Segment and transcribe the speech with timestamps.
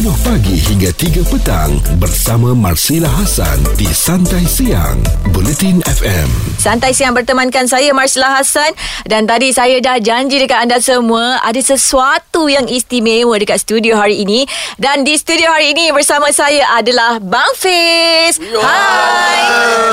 [0.00, 4.96] 10 pagi hingga 3 petang bersama Marsila Hasan di Santai Siang
[5.28, 6.56] Bulletin FM.
[6.56, 8.72] Santai siang bertemankan saya Marsla Hassan
[9.04, 14.24] dan tadi saya dah janji dekat anda semua ada sesuatu yang istimewa dekat studio hari
[14.24, 14.48] ini
[14.80, 18.40] dan di studio hari ini bersama saya adalah Bang Fiz.
[18.40, 19.36] Hai.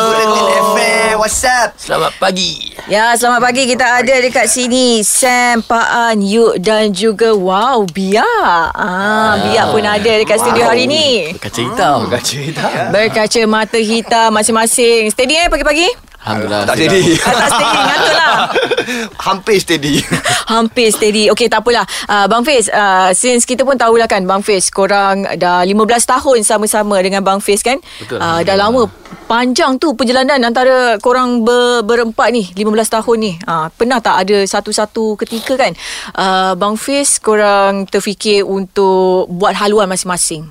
[0.08, 2.71] Bulletin FM What's up Selamat pagi.
[2.88, 8.24] Ya, selamat pagi kita ada dekat sini Sam, Pak An, Yuk dan juga wow, Bia.
[8.71, 11.33] Ah, Bia pun ada dekat studio hari ini.
[11.37, 12.00] Kaca hitam.
[12.11, 15.10] Kaca hitam Berkaca mata hitam masing-masing.
[15.10, 15.88] Steady eh pagi-pagi?
[16.28, 16.68] Alhamdulillah.
[16.68, 18.36] Tak steady Ah, tak steady, ngantuk lah.
[19.28, 19.96] Hampir steady
[20.54, 24.40] Hampir steady Okey tak apalah uh, Bang Fiz uh, Since kita pun tahulah kan Bang
[24.40, 28.20] Fiz Korang dah 15 tahun Sama-sama dengan Bang Fiz kan Betul.
[28.20, 28.88] uh, Dah lama
[29.28, 32.64] Panjang tu perjalanan Antara korang ber, berempat ni 15
[32.95, 35.75] tahun ni uh, Pernah tak ada Satu-satu ketika kan
[36.16, 40.48] uh, Bang Fiz Korang terfikir Untuk Buat haluan masing-masing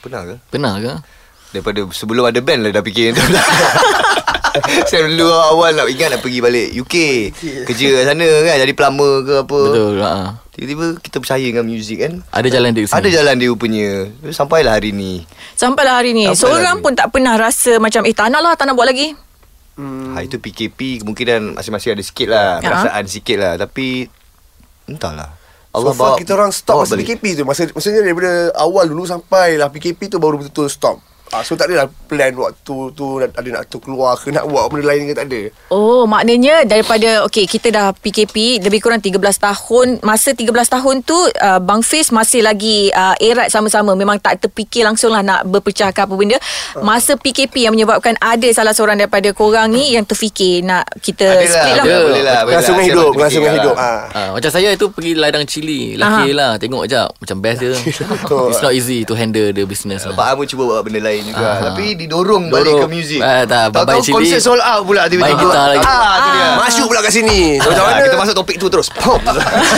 [0.00, 0.34] Pernah ke?
[0.48, 0.92] Pernah ke?
[1.48, 3.16] Daripada sebelum ada band lah dah fikir
[4.90, 6.94] Saya dulu awal nak ingat nak pergi balik UK
[7.66, 9.60] Kerja kat sana kan Jadi plumber ke apa.
[9.70, 9.96] Betul.
[10.02, 10.12] Ha.
[10.58, 12.12] Tiba-tiba kita percaya dengan muzik kan.
[12.34, 12.98] Ada jalan dia sini.
[12.98, 13.88] Ada jalan dia rupanya.
[14.34, 15.22] Sampailah hari ni.
[15.54, 16.26] Sampailah hari ni.
[16.26, 18.90] Sampailah Seorang hari pun tak pernah rasa Macam eh tak nak lah Tak nak buat
[18.90, 19.14] lagi.
[19.78, 20.18] Hmm.
[20.18, 22.74] ha, Itu PKP Kemungkinan masing-masing ada sikit lah Ya.
[22.74, 23.52] Perasaan sikit lah.
[23.54, 24.10] Tapi
[24.88, 25.30] Entahlah.
[25.68, 27.44] Allah so far kita orang stop bawa masa PKP tu.
[27.44, 30.96] Masa, Maksudnya daripada awal dulu sampai lah PKP tu baru betul-betul stop
[31.32, 34.88] Ah, so tak adalah plan waktu tu ada nak tu keluar ke nak buat benda
[34.88, 35.40] lain ke tak ada.
[35.68, 39.86] Oh, maknanya daripada okey kita dah PKP lebih kurang 13 tahun.
[40.00, 43.92] Masa 13 tahun tu uh, Bang Fiz masih lagi uh, erat sama-sama.
[43.92, 46.40] Memang tak terfikir langsung lah nak berpecah ke apa benda.
[46.80, 51.46] Masa PKP yang menyebabkan ada salah seorang daripada korang ni yang terfikir nak kita Ada
[51.46, 51.84] split lah.
[51.84, 52.40] lah, boleh, lah.
[52.44, 52.80] lah.
[52.80, 53.76] hidup, fikir hidup.
[53.76, 53.86] lah.
[53.88, 54.00] Ah.
[54.08, 57.72] Ha, macam saya tu pergi ladang cili Laki lah Tengok je Macam best dia.
[58.50, 61.17] It's not easy to handle the business Pak lah Am pun cuba buat benda lain
[61.22, 61.62] juga Aha.
[61.68, 62.90] Tapi didorong balik ke Dorong.
[62.90, 64.14] muzik Ah, tak, babai cili.
[64.14, 65.84] konsert sold out pula tiba-tiba Main gitar lagi.
[65.84, 67.40] Ah, tu dia Masuk pula kat sini.
[67.56, 68.00] Macam Ah, mana?
[68.02, 68.88] Kita masuk topik tu terus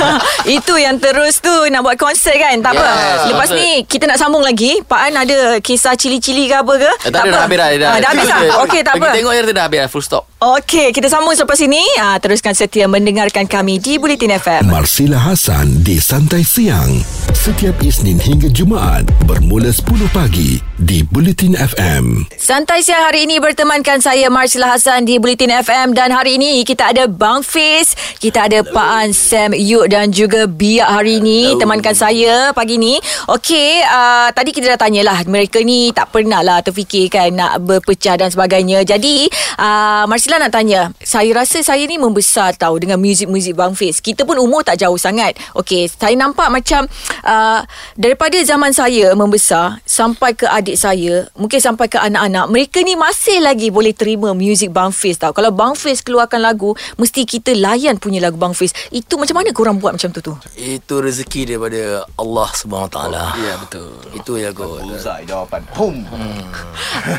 [0.56, 2.56] Itu yang terus tu nak buat konsert kan.
[2.58, 2.86] Tak apa.
[2.86, 4.80] Yes, Lepas ni kita nak sambung lagi.
[4.82, 6.90] Pak An ada kisah cili-cili ke apa ke?
[6.98, 8.40] eh, Tak ada dah habis dah Ah, dah habis dah.
[8.62, 9.04] Okey, tak apa.
[9.06, 11.80] Pergi tengok je dah habis dah Full stop Okey, kita sambung selepas ini.
[11.96, 14.66] Ah, teruskan setia mendengarkan kami di Bulletin FM.
[14.66, 16.96] Marsila Hasan di Santai Siang
[17.30, 22.26] setiap Isnin hingga Jumaat bermula 10 pagi di Bulletin FM.
[22.34, 26.90] Santai siang hari ini bertemankan saya Marsila Hassan di Bulletin FM dan hari ini kita
[26.90, 31.94] ada Bang Fiz, kita ada Pak An, Sam, Yuk dan juga Biak hari ini temankan
[31.94, 32.98] saya pagi ni.
[33.30, 38.18] Okey, uh, tadi kita dah tanyalah mereka ni tak pernah lah terfikir kan nak berpecah
[38.18, 38.82] dan sebagainya.
[38.82, 44.02] Jadi uh, Marsila nak tanya, saya rasa saya ni membesar tahu dengan muzik-muzik Bang Fiz.
[44.02, 45.38] Kita pun umur tak jauh sangat.
[45.54, 46.90] Okey, saya nampak macam
[47.22, 47.62] uh,
[47.94, 53.42] daripada zaman saya membesar sampai ke adik saya, mungkin sampai ke anak-anak, mereka ni masih
[53.42, 55.34] lagi boleh terima muzik Bang Fiz tau.
[55.34, 58.72] Kalau Bang Fiz keluarkan lagu, mesti kita layan punya lagu Bang Fiz.
[58.90, 60.34] Itu macam mana korang buat macam tu tu?
[60.56, 63.24] Itu rezeki daripada Allah Subhanahu Wa Taala.
[63.40, 64.82] Ya betul Itu ya kot.
[64.84, 66.04] Bullseye jawapan Home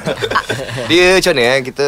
[0.91, 1.85] Dia macam ni eh Kita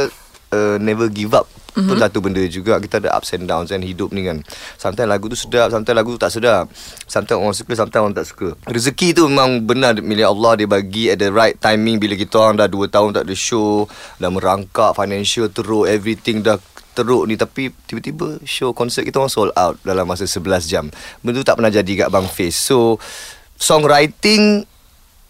[0.53, 1.99] uh, Never give up mm-hmm.
[1.99, 4.41] Satu benda juga Kita ada ups and downs kan Hidup ni kan.
[4.77, 6.65] Sometimes lagu tu sedap Sometimes lagu tu tak sedap.
[7.05, 8.47] Sometimes orang suka Sometimes orang tak suka.
[8.69, 11.97] Rezeki tu memang benar Milik Allah Dia bagi at the right timing.
[11.97, 13.85] Bila kita orang dah 2 tahun tak ada show
[14.17, 16.61] Dah merangkak Financial teruk Everything dah
[16.93, 20.85] teruk ni Tapi tiba-tiba Show konsert kita orang sold out Dalam masa 11 jam.
[21.21, 23.01] Benda tu tak pernah jadi kat Bang Fiz So
[23.53, 24.65] Songwriting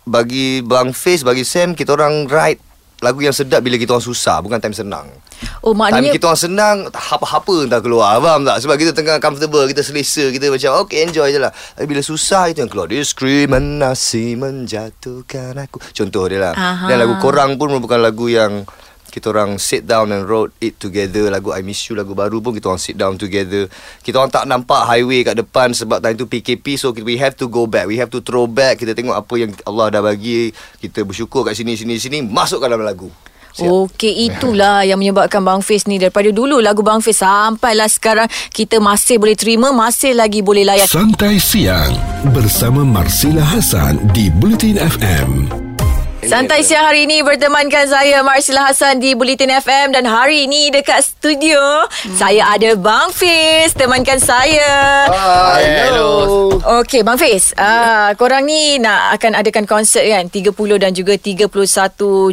[0.04, 2.60] bagi Bang Fiz, bagi Sam, kita orang write
[3.04, 5.12] lagu yang sedap bila kita orang susah, bukan time senang.
[5.60, 8.64] Oh Time maknanya kita orang senang, apa-apa tak keluar, faham tak?
[8.64, 11.52] Sebab kita tengah comfortable, kita selesa, kita macam okay enjoy je lah.
[11.52, 12.88] Tapi bila susah itu yang keluar.
[12.88, 15.84] Dia scream nasi menjatuhkan aku.
[15.92, 16.54] Contoh dia lah.
[16.56, 16.88] Aha.
[16.88, 18.64] Dan lagu Korang pun merupakan lagu yang
[19.14, 21.30] kita orang sit down and wrote it together.
[21.30, 23.70] Lagu I Miss You lagu baru pun kita orang sit down together.
[24.02, 27.46] Kita orang tak nampak highway kat depan sebab time tu PKP so we have to
[27.46, 27.86] go back.
[27.86, 28.82] We have to throw back.
[28.82, 30.50] Kita tengok apa yang Allah dah bagi.
[30.82, 32.26] Kita bersyukur kat sini sini sini.
[32.26, 33.14] Masukkan dalam lagu.
[33.54, 33.70] Siap.
[33.70, 36.02] Okey itulah yang menyebabkan Bang Fiz ni.
[36.02, 40.90] Daripada dulu lagu Bang Fiz sampailah sekarang kita masih boleh terima masih lagi boleh layan.
[40.90, 41.94] Santai Siang
[42.34, 45.73] bersama Marsila Hasan di Bulletin FM.
[46.24, 51.04] Santai siang hari ini bertemankan saya Marsila Hassan di Bulletin FM dan hari ini dekat
[51.04, 52.16] studio hmm.
[52.16, 55.12] saya ada Bang Fiz temankan saya.
[55.60, 56.48] Hello.
[56.80, 61.52] Okey Bang Fiz, uh, korang ni nak akan adakan konsert kan 30 dan juga 31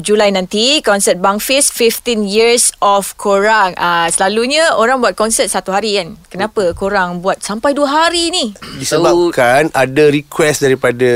[0.06, 3.74] Julai nanti konsert Bang Fiz 15 years of korang.
[3.74, 6.14] Uh, selalunya orang buat konsert satu hari kan.
[6.30, 8.54] Kenapa korang buat sampai dua hari ni?
[8.78, 11.10] Disebabkan ada request daripada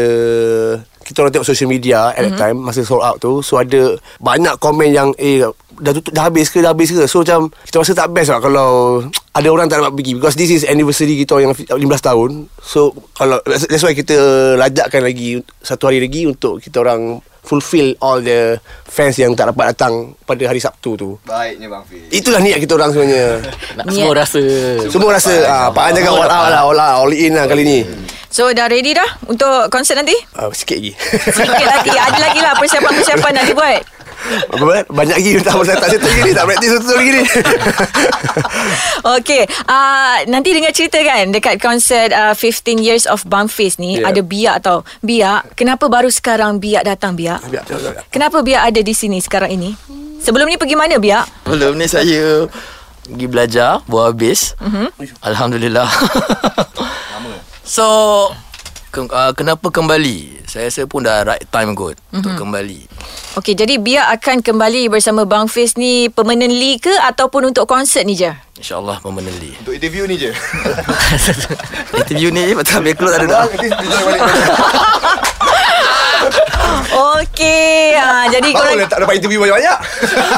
[1.05, 4.57] kita orang tengok social media at that time masa sold out tu so ada banyak
[4.59, 5.45] komen yang eh
[5.81, 7.03] dah tutup dah habis ke dah habis ke?
[7.11, 9.03] So macam kita rasa tak best lah kalau
[9.39, 10.13] ada orang tak dapat pergi.
[10.19, 12.31] Because this is anniversary kita yang 15 tahun.
[12.63, 14.15] So kalau that's why kita
[14.59, 19.71] lajakkan lagi satu hari lagi untuk kita orang fulfill all the fans yang tak dapat
[19.71, 22.09] datang pada hari Sabtu tu Baiknya Bang Fiz.
[22.11, 23.45] itulah niat kita orang sebenarnya
[23.77, 23.95] Nak Niat.
[23.95, 24.43] semua rasa.
[24.89, 27.63] semua rasa ah, Pak An jaga all out lah all out all in lah kali
[27.63, 27.81] ni
[28.27, 30.17] So dah ready dah untuk konsert nanti?
[30.35, 30.91] uh, sikit lagi
[31.23, 33.81] Sikit lagi Ada lagi lah persiapan-persiapan nak dibuat
[34.89, 37.23] Banyak lagi tak tak tak settle lagi ni tak praktis betul lagi ni
[39.21, 44.01] Okey uh, Nanti dengar cerita kan Dekat konsert uh, 15 years of Bang Fiz ni
[44.01, 44.11] Ya.
[44.11, 47.45] Ada Biak tau Biak Kenapa baru sekarang Biak datang Biak?
[47.47, 48.05] Biar, biar, biar.
[48.09, 49.71] Kenapa Biak ada di sini sekarang ini?
[50.25, 51.45] Sebelum ni pergi mana Biak?
[51.45, 52.49] Belum ni saya
[53.05, 54.57] pergi belajar buat habis.
[54.57, 54.89] Mhm.
[55.21, 55.85] Alhamdulillah.
[57.77, 57.85] so
[58.95, 60.47] ke, uh, kenapa kembali?
[60.47, 62.15] Saya rasa pun dah right time kot Mhm.
[62.15, 62.81] untuk kembali.
[63.35, 68.15] Okey jadi Biak akan kembali bersama Bang Fiz ni Permanently ke Ataupun untuk konsert ni
[68.15, 68.31] je?
[68.55, 69.51] InsyaAllah permanently.
[69.59, 70.31] Untuk interview ni je.
[72.01, 73.45] Interview ni betul habis keluar tak ada dah.
[76.85, 79.79] Okey ha, Jadi korang Baru tak dapat interview banyak-banyak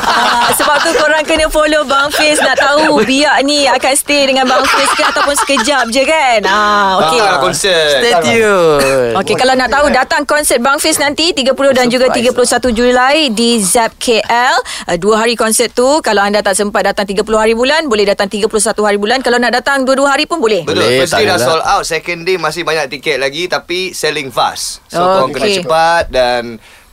[0.07, 4.45] Ah, sebab tu korang kena follow Bang Fiz nak tahu biak ni akan stay dengan
[4.45, 6.41] Bang Fiz ke ataupun sekejap je kan.
[6.45, 7.19] Ah, okey.
[7.19, 7.91] Ah, konsert.
[7.99, 9.13] Stay tune.
[9.15, 12.33] Okey kalau nak tahu datang konsert Bang Fiz nanti 30 dan juga 31
[12.71, 14.57] Julai di Zap KL.
[14.87, 18.27] Uh, dua hari konsert tu kalau anda tak sempat datang 30 hari bulan boleh datang
[18.27, 18.47] 31
[18.79, 19.19] hari bulan.
[19.21, 20.63] Kalau nak datang dua-dua hari pun boleh.
[20.63, 20.79] Betul.
[20.79, 21.47] Boleh, First day dah adalah.
[21.51, 21.85] sold out.
[21.85, 24.85] Second day masih banyak tiket lagi tapi selling fast.
[24.87, 25.57] So Oh, korang kena okey.
[25.59, 26.26] cepat dan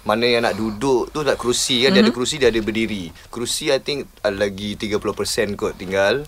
[0.03, 1.95] mana yang nak duduk tu tak kerusi kan mm-hmm.
[1.95, 3.03] dia ada kerusi dia ada berdiri.
[3.31, 4.99] Kerusi I think uh, lagi 30%
[5.55, 6.27] kot tinggal.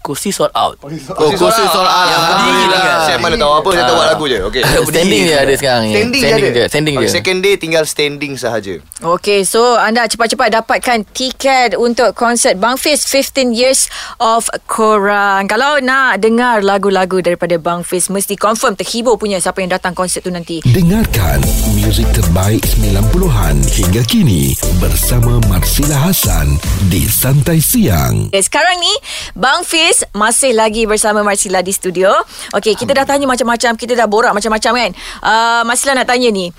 [0.00, 0.80] Kursi sold out.
[0.80, 0.88] Oh,
[1.36, 2.08] kursi sold out.
[2.08, 2.98] Yang berdiri lah kan.
[3.04, 4.38] Saya mana tahu apa saya tahu buat lagu je.
[4.48, 4.62] Okey.
[4.64, 5.92] Standing je ada sekarang ni.
[5.92, 6.56] Standing, standing je je.
[6.56, 6.64] ada.
[6.72, 7.12] Standing Okay, je.
[7.12, 8.74] Second day tinggal standing sahaja.
[9.04, 15.44] Okey, so anda cepat-cepat dapatkan tiket untuk konsert Bang Fiz 15 Years of Korang.
[15.44, 20.24] Kalau nak dengar lagu-lagu daripada Bang Fiz, mesti confirm terhibur punya siapa yang datang konsert
[20.24, 20.64] tu nanti.
[20.64, 21.44] Dengarkan
[21.76, 26.56] muzik terbaik 90-an hingga kini bersama Marsila Hassan
[26.88, 28.32] di Santai Siang.
[28.32, 28.94] Okay, sekarang ni
[29.34, 32.10] Bang Fiz masih lagi bersama Marsila di studio.
[32.56, 34.90] Okey, kita dah tanya macam-macam, kita dah borak macam-macam kan.
[35.22, 36.50] Uh, Marsila nak tanya ni.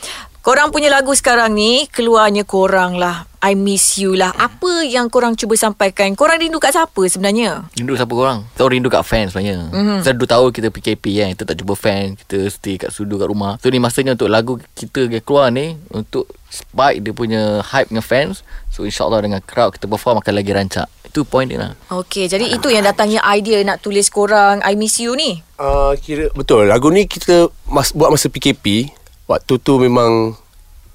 [0.42, 3.30] Korang punya lagu sekarang ni keluarnya korang lah.
[3.46, 4.34] I miss you lah.
[4.34, 6.18] Apa yang korang cuba sampaikan?
[6.18, 7.70] Korang rindu kat siapa sebenarnya?
[7.78, 8.50] Rindu siapa korang?
[8.50, 9.70] Kita rindu kat fans sebenarnya.
[9.70, 9.98] Mm-hmm.
[10.02, 11.30] Kita 2 tahun kita PKP kan.
[11.38, 12.18] Kita tak jumpa fans.
[12.26, 13.62] Kita stay kat studio kat rumah.
[13.62, 15.78] So ni masanya untuk lagu kita keluar ni.
[15.94, 18.42] Untuk spike dia punya hype dengan fans.
[18.74, 20.90] So insyaAllah dengan crowd kita perform akan lagi rancak.
[21.12, 21.72] Itu point dia lah.
[21.92, 25.44] Okey, jadi itu yang datangnya idea nak tulis korang I miss you ni.
[25.60, 26.72] uh, Kira Betul.
[26.72, 28.88] Lagu ni kita mas, Buat masa PKP
[29.28, 30.40] Waktu tu memang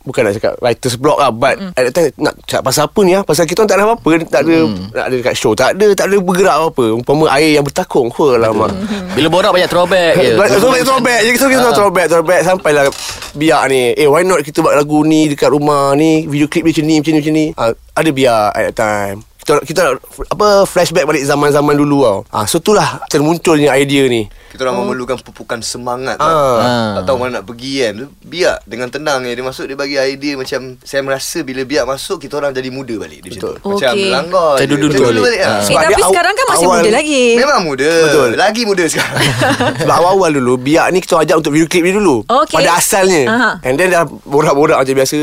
[0.02, 1.72] Bukan nak cakap Writer's block lah But mm.
[1.74, 3.26] at that time Nak cakap pasal apa ni lah.
[3.26, 4.76] Pasal kita orang tak ada apa-apa Tak ada mm.
[4.88, 5.52] Tak ada dekat show.
[5.52, 6.86] Tak ada Tak ada bergerak apa-apa.
[6.96, 8.72] Umpama air yang bertakung Kau lah mak?
[9.12, 10.32] Bila borak banyak throwback je.
[10.62, 11.20] Throwback Throwback.
[11.26, 12.40] Je Kita kita throwback Throwback.
[12.40, 12.88] Sampailah
[13.36, 16.24] Biak ni Eh why not kita buat lagu ni Dekat rumah ni?
[16.24, 17.46] Video klip dia macam ni Macam ni macam ni.
[17.52, 19.82] Uh, Ada biak at that time kita, kita
[20.26, 22.18] apa flashback balik zaman-zaman dulu tau.
[22.28, 24.26] Ah so itulah termunculnya idea ni.
[24.46, 26.24] Kita orang memerlukan pupukan semangat Ah.
[26.24, 26.56] tau.
[26.56, 26.90] Ah.
[26.96, 27.94] Tak tahu mana nak pergi kan.
[28.18, 32.18] Biar dengan tenang je dia masuk dia bagi idea macam saya merasa bila biar masuk
[32.18, 33.54] kita orang jadi muda balik dia Betul.
[33.60, 34.10] macam Okey.
[34.10, 34.50] langgar.
[34.56, 34.70] Macam je.
[34.72, 35.22] dulu-dulu Macam balik.
[35.22, 35.38] balik.
[35.38, 37.22] Eh, Sebab tapi sekarang kan masih awal- muda lagi.
[37.36, 37.90] Memang muda.
[38.02, 38.28] Betul.
[38.34, 39.20] Lagi muda sekarang.
[39.84, 42.56] Sebab awal-awal dulu Biak ni kita ajak untuk video clip dia dulu Okey.
[42.56, 43.50] Pada asalnya Aha.
[43.62, 45.16] And then dah borak-borak macam biasa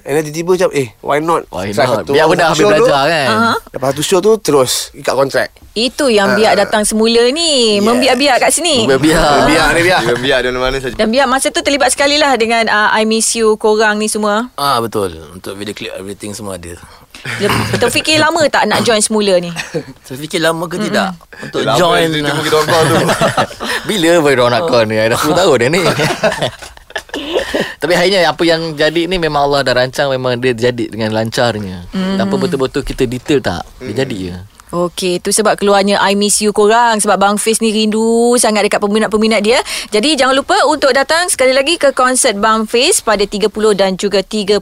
[0.00, 2.06] And then tiba-tiba macam Eh why not Why not?
[2.06, 3.28] Biar benda habis belajar kan.
[3.72, 7.76] Lepas satu show tu Terus Ikat kontrak Itu yang biak datang semula ni.
[7.84, 8.88] Membiak-biak kat sini.
[8.88, 9.44] Biar-biar.
[9.44, 10.96] Biak ni biak Dia biar dia mana saja.
[10.96, 14.48] Dan biar masa tu terlibat sekali lah dengan uh, I miss you korang ni semua.
[14.56, 15.12] Ah betul.
[15.36, 16.80] Untuk video clip everything semua ada.
[17.36, 19.52] Dia terfikir lama tak nak join semula ni?
[20.00, 22.08] Saya fikir lama ke tidak untuk Lama join.
[22.08, 22.96] jumpa kita orang call tu.
[23.88, 25.82] Bila baru orang nak call ni Dah 10 tahun dah ni
[27.86, 31.86] Tapi akhirnya Apa yang jadi ni Memang Allah dah rancang Memang dia jadi dengan lancarnya.
[31.94, 32.18] Mm.
[32.18, 34.36] Tanpa betul-betul kita detail tak Dia jadi je.
[34.66, 38.82] Okey, tu sebab keluarnya I Miss You korang Sebab Bang Fiz ni rindu sangat dekat
[38.82, 39.62] peminat-peminat dia.
[39.94, 43.46] Jadi jangan lupa untuk datang sekali lagi ke konsert Bang Fiz Pada 30
[43.78, 44.58] dan juga 31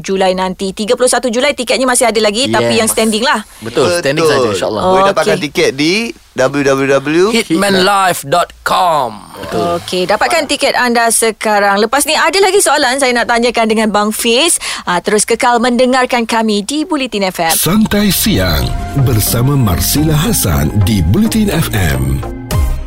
[0.00, 0.72] Julai nanti.
[0.72, 2.52] 31 Julai tiketnya masih ada lagi yes.
[2.56, 3.44] Tapi yang standing lah.
[3.60, 4.82] Betul, standing saja insyaAllah.
[4.82, 9.10] Oh, Boleh dapatkan tiket di www Hitmanlife.com
[9.56, 11.80] Okey, dapatkan tiket anda sekarang.
[11.80, 14.60] Lepas ni ada lagi soalan saya nak tanyakan dengan Bang Fiz.
[14.84, 17.54] Ah, terus kekal mendengarkan kami di Bulletin FM.
[17.56, 18.68] Santai Siang
[19.06, 22.35] bersama Marsila Hasan di Bulletin FM.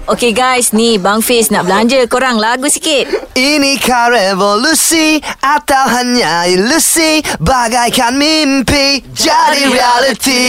[0.10, 3.30] Okey guys, ni Bang Fiz nak belanja korang lagu sikit.
[3.38, 10.42] Inikah revolusi atau hanya ilusi Bagaikan mimpi jadi reality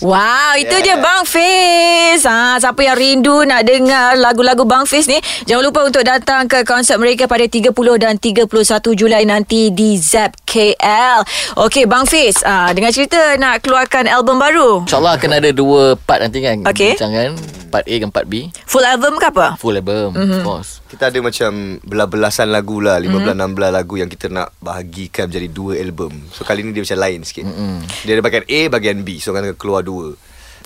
[0.00, 2.24] Wow, itu dia Bang Fiz.
[2.24, 6.64] Ha, siapa yang rindu nak dengar lagu-lagu Bang Fiz ni, jangan lupa untuk datang ke
[6.64, 8.48] konsert mereka pada 30 dan 31
[8.96, 11.22] Julai nanti di Zap KL.
[11.60, 14.88] Okey, Bang Fiz, ah dengan cerita nak keluarkan album baru.
[14.88, 16.66] InsyaAllah akan ada dua part nanti kan.
[16.66, 16.98] Okey.
[16.98, 17.36] Jangan
[17.70, 18.50] part A dan part B.
[18.66, 19.58] Full album ke apa?
[19.58, 20.32] Full album, mm-hmm.
[20.38, 20.70] of course.
[20.86, 23.32] Kita ada macam belas-belasan lagu lah 15-16
[23.72, 27.48] lagu yang kita nak bahagikan menjadi dua album So kali ni dia macam lain sikit
[27.48, 27.76] mm-hmm.
[28.04, 30.12] Dia ada bahagian A, bahagian B So akan keluar dua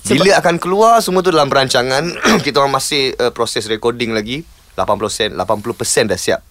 [0.03, 2.11] Bila akan keluar semua tu dalam perancangan
[2.45, 4.43] Kita orang masih uh, proses recording lagi
[4.75, 6.43] 80% 80% dah siap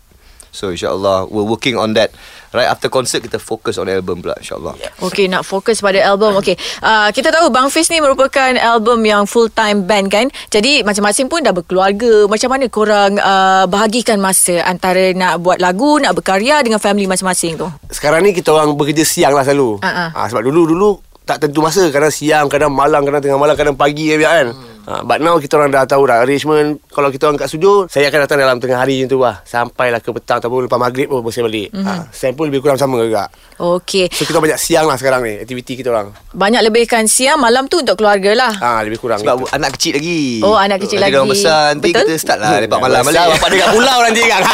[0.56, 2.16] So insyaAllah We're working on that
[2.56, 5.04] Right after concert Kita fokus on album pula InsyaAllah yeah.
[5.04, 6.40] Okey, nak fokus pada album.
[6.40, 10.26] Okey, uh, kita tahu Bang Fiz ni merupakan album yang full time band kan.
[10.48, 12.25] Jadi masing-masing pun dah berkeluarga.
[12.25, 17.60] Macam mana korang uh, bahagikan masa antara nak buat lagu, nak berkarya dengan family masing-masing
[17.60, 17.68] tu?
[17.92, 19.84] Sekarang ni kita orang bekerja siang lah selalu.
[19.84, 20.08] Ah, ah.
[20.16, 20.96] Ha, sebab dulu-dulu
[21.26, 21.84] tak tentu masa.
[21.92, 24.54] Kadang siang, kadang malam, kadang tengah malam, kadang pagi kan.
[24.54, 24.75] Hmm.
[24.87, 26.78] Ha, but now kita orang dah tahu dah arrangement.
[26.87, 29.43] Kalau kita orang kat studio, saya akan datang dalam tengah hari macam tu lah.
[29.43, 31.69] Sampailah ke petang ataupun lepas maghrib pun saya balik.
[31.69, 31.83] Mhm.
[31.83, 31.99] Mm-hmm.
[31.99, 33.26] Ha, saya pun lebih kurang sama juga.
[33.57, 34.07] Okey.
[34.09, 36.14] So kita banyak siang lah sekarang ni, aktiviti kita orang.
[36.31, 38.52] Banyak lebihkan siang, malam tu untuk keluarga lah.
[38.55, 39.19] Ha, lebih kurang.
[39.19, 41.19] Sebab anak kecil lagi Oh, anak kecil nanti lagi.
[41.19, 42.05] Nanti besar Nanti Betul?
[42.05, 44.43] kita start lah Lepak malam balik bapak dia kat pulau nanti kan.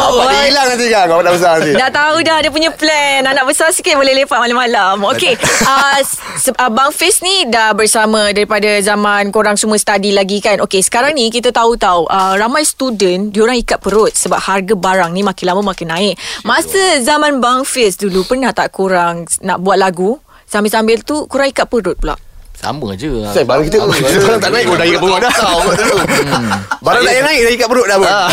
[0.00, 1.04] Bapak dia hilang nanti kan.
[1.06, 1.72] Bapak dah besar nanti.
[1.72, 5.98] Dah tahu dah dia punya plan Anak besar sikit boleh lepak malam-malam Okey uh,
[6.34, 10.62] se- uh, Bang Fiz ni dah bersama Daripada zaman korang semua study lagi kan?
[10.64, 15.20] Okey sekarang ni kita tahu-tahu uh, Ramai student Diorang ikat perut Sebab harga barang ni
[15.26, 16.14] makin lama makin naik.
[16.46, 20.16] Masa zaman Bang Fiz dulu Pernah tak korang nak buat lagu?
[20.46, 22.29] Sambil-sambil tu korang ikat perut pula
[22.60, 23.08] Sama je.
[23.32, 25.32] Saya barang kita Kita orang tak naik pun dah ikat perut dah.
[26.84, 28.08] Barang tak naik dah ikat perut dah pun.
[28.12, 28.28] Ah.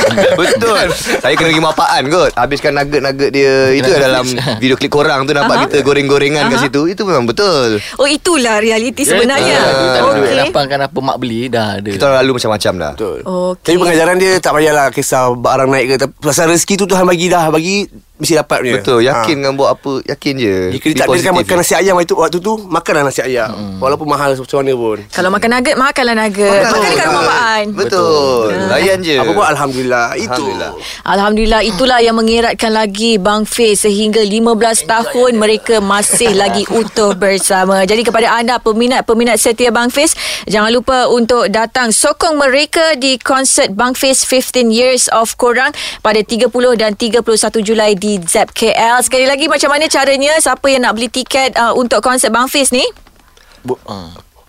[0.40, 4.24] Betul Saya kena pergi mapaan kot Habiskan nugget-nugget dia Itu dalam
[4.58, 9.04] video klip korang tu Nampak kita goreng-gorengan kat situ Itu memang betul Oh itulah realiti
[9.04, 11.90] sebenarnya Ya, duit Okey dapatkan apa mak beli dah ada.
[11.90, 13.18] Kita lalu macam-macam dah Betul.
[13.22, 13.64] Okey.
[13.66, 15.94] Tapi pengajaran dia tak payahlah kisah barang naik ke.
[16.00, 17.48] Tapi Pasal rezeki tu Tuhan bagi dah.
[17.50, 17.86] Bagi
[18.20, 18.74] mesti dapat punya.
[18.78, 20.54] Betul Yakin dengan buat apa Yakin je.
[20.54, 20.72] Ha.
[20.76, 23.50] Jika dia Be tak positive makan makan nasi ayam waktu, waktu tu Makanlah nasi ayam.
[23.80, 24.98] Walaupun mahal macam mana pun.
[25.10, 26.62] Kalau makan nugget Makanlah nugget.
[26.68, 28.52] Makan dekat rumah Pak An Betul.
[28.68, 29.14] Layan je.
[29.16, 30.06] Apa pun Alhamdulillah.
[30.14, 30.28] Itu.
[30.30, 30.72] Alhamdulillah.
[31.02, 37.82] Alhamdulillah itulah yang mengeratkan lagi Bang Fiz sehingga 15 tahun mereka masih lagi utuh bersama.
[37.88, 40.12] Jadi kepada anda peminat-peminat setia Bang Fiz,
[40.44, 45.72] jangan lupa untuk datang sokong mereka di konsert Bang Fiz 15 Years of Korang
[46.04, 47.22] pada 30 dan 31
[47.62, 48.98] Julai di Zap KL.
[49.06, 52.74] Sekali lagi macam mana caranya siapa yang nak beli tiket uh, untuk konsert Bang Fiz
[52.74, 52.82] ni?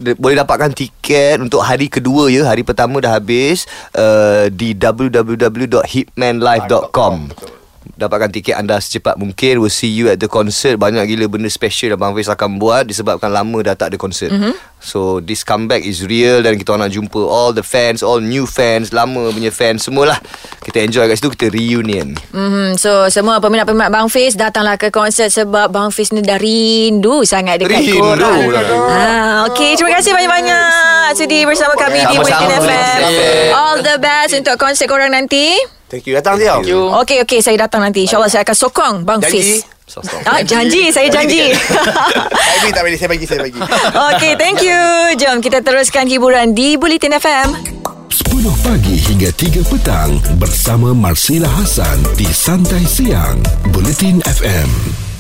[0.02, 7.14] Dia boleh dapatkan tiket untuk hari kedua ya hari pertama dah habis uh, di www.hitmanlive.com
[8.02, 11.94] dapatkan tiket anda secepat mungkin we'll see you at the concert banyak gila benda special
[11.94, 14.58] yang Bang Fiz akan buat disebabkan lama dah tak ada concert mm-hmm.
[14.82, 18.90] so this comeback is real dan kita nak jumpa all the fans all new fans
[18.90, 20.18] lama punya fans semualah
[20.66, 22.80] kita enjoy kat situ kita reunion Mm-hmm.
[22.80, 27.60] So semua peminat-peminat Bang Fiz datanglah ke konsert sebab Bang Fiz ni dah rindu sangat
[27.60, 28.48] dekat Rindu korang.
[28.50, 28.64] lah.
[28.88, 32.24] Ah, okay, terima kasih banyak-banyak sudi bersama kami di Sama-sama.
[32.24, 33.00] Bulletin FM.
[33.12, 33.60] Yeah.
[33.60, 35.60] All the best untuk konsert korang nanti.
[35.92, 36.88] Thank you Datang dia Thank you.
[37.04, 38.08] Okay, okay, saya datang nanti.
[38.08, 39.68] InsyaAllah saya akan sokong Bang Janji Fiz.
[40.24, 41.52] Ah, janji, saya janji.
[41.52, 43.60] Tak bagi tak bagi Saya bagi Saya bagi
[44.16, 44.80] okay, thank you.
[45.20, 47.48] Jom kita teruskan hiburan di Bulletin FM.
[48.08, 53.44] 10 pagi hingga 3 petang bersama Marsila Hasan di Santai Siang
[53.76, 55.11] Bulletin FM.